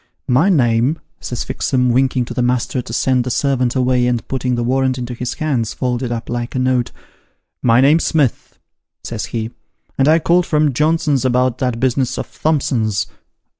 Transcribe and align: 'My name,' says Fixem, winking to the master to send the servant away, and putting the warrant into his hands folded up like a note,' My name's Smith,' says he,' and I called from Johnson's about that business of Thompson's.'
'My 0.41 0.49
name,' 0.49 0.97
says 1.19 1.43
Fixem, 1.43 1.91
winking 1.91 2.25
to 2.25 2.33
the 2.33 2.41
master 2.41 2.81
to 2.81 2.91
send 2.91 3.23
the 3.23 3.29
servant 3.29 3.75
away, 3.75 4.07
and 4.07 4.27
putting 4.27 4.55
the 4.55 4.63
warrant 4.63 4.97
into 4.97 5.13
his 5.13 5.35
hands 5.35 5.75
folded 5.75 6.11
up 6.11 6.27
like 6.27 6.55
a 6.55 6.57
note,' 6.57 6.91
My 7.71 7.81
name's 7.81 8.05
Smith,' 8.05 8.57
says 9.03 9.25
he,' 9.25 9.51
and 9.99 10.07
I 10.07 10.17
called 10.17 10.47
from 10.47 10.73
Johnson's 10.73 11.23
about 11.23 11.59
that 11.59 11.79
business 11.79 12.17
of 12.17 12.31
Thompson's.' 12.41 13.05